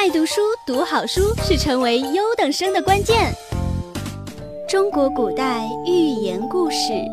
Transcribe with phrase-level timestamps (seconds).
[0.00, 3.30] 爱读书、读好书是成为优等生的关键。
[4.66, 7.04] 中国古代寓言故事，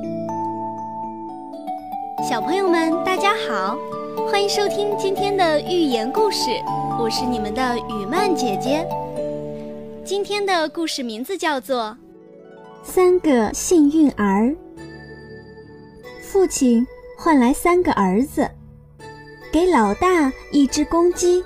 [2.29, 3.77] 小朋友们大家好，
[4.31, 6.49] 欢迎收听今天的寓言故事，
[6.97, 8.87] 我是你们的雨曼姐姐。
[10.05, 11.97] 今天的故事名字叫做
[12.89, 14.45] 《三个幸运儿》。
[16.21, 18.49] 父亲换来三个儿子，
[19.51, 21.43] 给老大一只公鸡。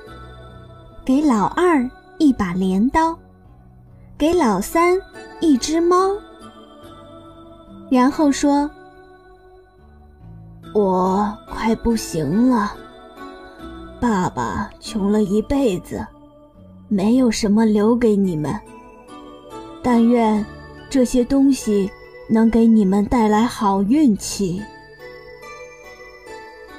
[1.03, 3.17] 给老二一把镰刀，
[4.17, 4.95] 给老三
[5.39, 6.15] 一只猫，
[7.89, 8.69] 然后说
[10.75, 12.73] ：“我快不行了，
[13.99, 16.05] 爸爸穷了一辈子，
[16.87, 18.53] 没有什么留给你们。
[19.81, 20.45] 但愿
[20.87, 21.89] 这些东西
[22.29, 24.61] 能给你们带来好运气。”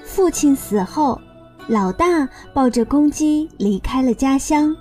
[0.04, 1.20] 父亲死后。
[1.68, 4.76] 老大抱着公鸡离开了家乡，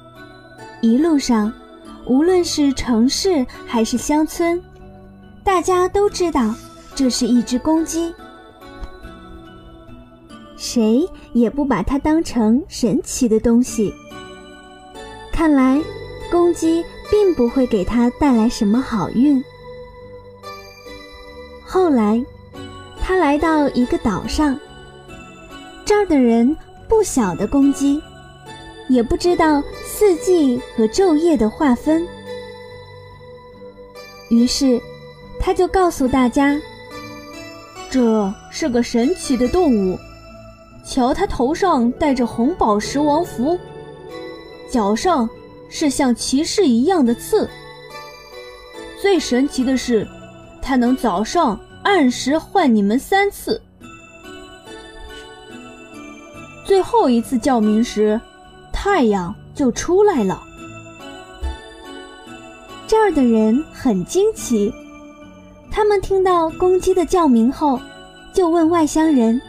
[0.81, 1.53] 一路上，
[2.05, 4.61] 无论是城市还是乡村，
[5.43, 6.53] 大家都知道
[6.95, 8.13] 这是一只公鸡，
[10.57, 13.93] 谁也不把它当成神奇的东西。
[15.31, 15.81] 看来，
[16.31, 19.41] 公鸡并不会给他带来什么好运。
[21.63, 22.21] 后来，
[22.99, 24.59] 他来到一个岛上，
[25.85, 26.57] 这儿的人。
[26.91, 28.01] 不小的公鸡，
[28.89, 32.05] 也不知道四季和昼夜的划分。
[34.29, 34.79] 于是，
[35.39, 36.61] 他就告诉大家
[37.89, 39.97] ：“这是个神奇的动物，
[40.85, 43.57] 瞧，它头上戴着红宝石王符，
[44.69, 45.27] 脚上
[45.69, 47.49] 是像骑士一样的刺。
[49.01, 50.05] 最神奇的是，
[50.61, 53.61] 它能早上按时唤你们三次。”
[56.71, 58.21] 最后一次叫鸣时，
[58.71, 60.41] 太阳就出来了。
[62.87, 64.73] 这儿的人很惊奇，
[65.69, 67.77] 他们听到公鸡的叫鸣后，
[68.33, 69.41] 就问外乡人：“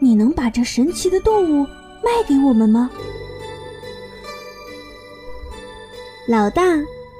[0.00, 1.66] 你能把这神奇的动物
[2.02, 2.90] 卖给我们吗？”
[6.26, 6.62] 老大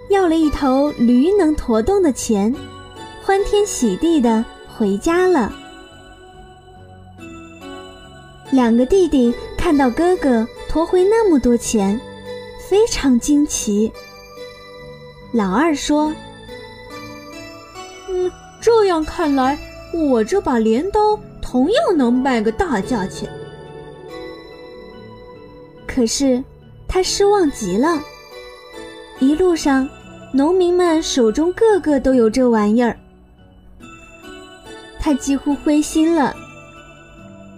[0.08, 2.54] 要了一头驴能驮动的钱，
[3.22, 4.42] 欢天喜地的
[4.74, 5.52] 回家了。
[8.52, 11.98] 两个弟弟看到哥哥驮回那么多钱，
[12.68, 13.90] 非常惊奇。
[15.32, 16.12] 老二说
[18.10, 18.30] ：“嗯，
[18.60, 19.58] 这样看来，
[19.94, 23.26] 我这把镰刀同样能卖个大价钱。”
[25.88, 26.44] 可是
[26.86, 28.02] 他失望极了。
[29.18, 29.88] 一路上，
[30.34, 32.98] 农民们手中个个都有这玩意儿，
[35.00, 36.36] 他几乎灰心了。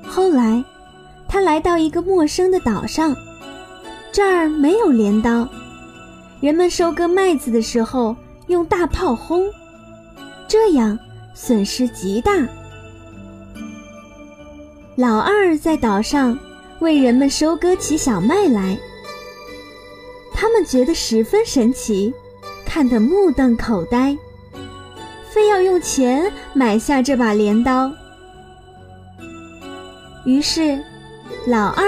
[0.06, 0.64] 后来。
[1.34, 3.12] 他来到一个陌生的岛上，
[4.12, 5.48] 这儿没有镰刀，
[6.40, 8.14] 人们收割麦子的时候
[8.46, 9.44] 用大炮轰，
[10.46, 10.96] 这样
[11.34, 12.30] 损失极大。
[14.94, 16.38] 老二在岛上
[16.78, 18.78] 为人们收割起小麦来，
[20.32, 22.14] 他们觉得十分神奇，
[22.64, 24.16] 看得目瞪口呆，
[25.30, 27.90] 非要用钱买下这把镰刀。
[30.24, 30.80] 于是。
[31.46, 31.84] 老二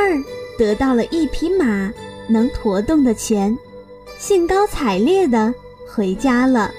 [0.59, 1.93] 得到了一匹马
[2.29, 3.57] 能驮动的钱，
[4.19, 5.53] 兴高采烈地
[5.89, 6.71] 回家了。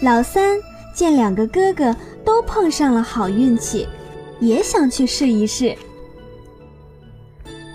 [0.00, 0.58] 老三
[0.94, 3.86] 见两个哥哥都碰上了好运气，
[4.40, 5.76] 也想去试一试。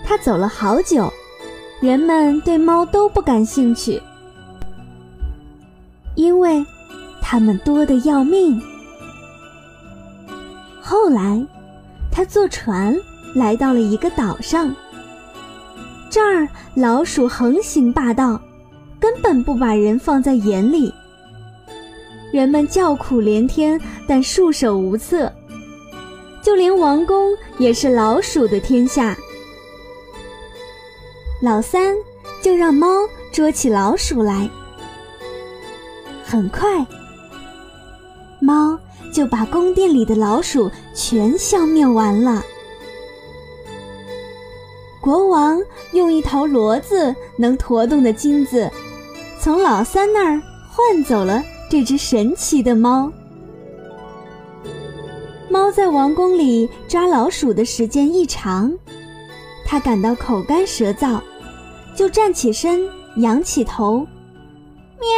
[0.04, 1.12] 他走了好久，
[1.80, 4.02] 人们对猫都不感兴趣，
[6.16, 6.64] 因为
[7.20, 8.60] 它们多得要命。
[10.80, 11.46] 后来。
[12.20, 12.94] 他坐船
[13.34, 14.76] 来到了一个岛上，
[16.10, 18.38] 这儿老鼠横行霸道，
[19.00, 20.92] 根本不把人放在眼里。
[22.30, 25.32] 人们叫苦连天，但束手无策，
[26.42, 29.16] 就连王宫也是老鼠的天下。
[31.40, 31.96] 老三
[32.42, 32.86] 就让猫
[33.32, 34.46] 捉起老鼠来，
[36.22, 36.86] 很快，
[38.40, 38.78] 猫。
[39.12, 42.44] 就把宫殿里的老鼠全消灭完了。
[45.00, 45.60] 国王
[45.92, 48.70] 用一头骡子能驮动的金子，
[49.40, 53.10] 从老三那儿换走了这只神奇的猫。
[55.48, 58.72] 猫在王宫里抓老鼠的时间一长，
[59.64, 61.20] 它感到口干舌燥，
[61.94, 62.86] 就站起身，
[63.16, 64.06] 仰起头，
[65.00, 65.08] 喵，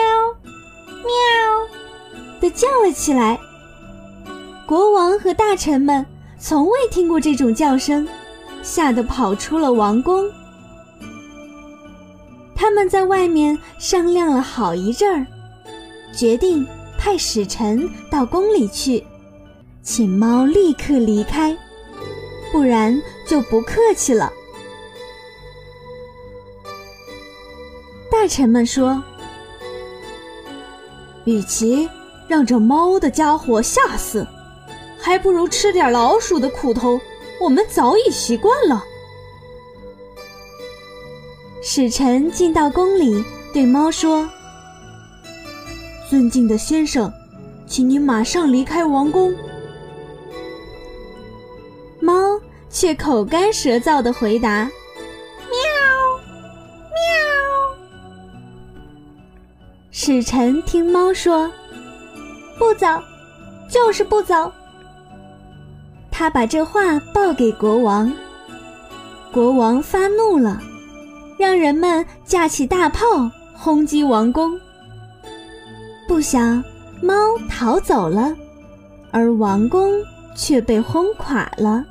[1.02, 3.38] 喵，的叫了起来。
[4.72, 6.06] 国王和大臣们
[6.38, 8.08] 从未听过这种叫声，
[8.62, 10.26] 吓得跑出了王宫。
[12.56, 15.26] 他们在外面商量了好一阵儿，
[16.16, 16.66] 决定
[16.96, 19.04] 派使臣到宫里去，
[19.82, 21.54] 请猫立刻离开，
[22.50, 22.98] 不然
[23.28, 24.32] 就不客气了。
[28.10, 29.02] 大臣们说
[31.26, 31.86] ：“与其
[32.26, 34.26] 让这猫的家伙吓死，
[35.02, 37.00] 还不如吃点老鼠的苦头。
[37.40, 38.84] 我们早已习惯了。”
[41.60, 44.28] 使臣进到宫里，对猫说
[46.08, 47.12] ：“尊敬的先生，
[47.66, 49.34] 请您马上离开王宫。”
[52.00, 54.70] 猫却口干舌燥的回答。
[55.48, 55.58] 喵，
[56.90, 56.94] 喵
[59.90, 61.50] 使臣听猫说
[62.58, 62.86] ：“不走，
[63.68, 64.52] 就是不走。”
[66.22, 68.12] 他把这话报给国王。
[69.32, 70.56] 国王发怒了，
[71.36, 74.56] 让人们架起大炮轰击王宫。
[76.06, 76.62] 不想
[77.02, 77.12] 猫
[77.50, 78.32] 逃走了，
[79.10, 79.94] 而王宫
[80.36, 81.84] 却被轰垮了。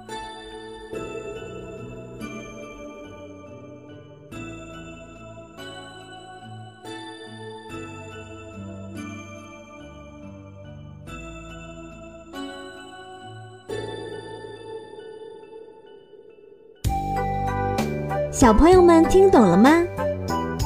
[18.42, 19.70] 小朋友们听懂了吗？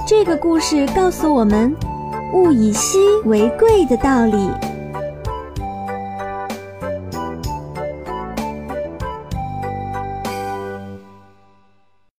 [0.07, 1.75] 这个故事告诉我们
[2.31, 4.50] “物以稀为贵”的道理。